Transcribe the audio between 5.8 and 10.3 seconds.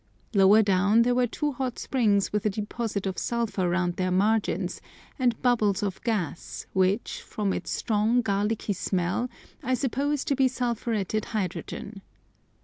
of gas, which, from its strong, garlicky smell, I suppose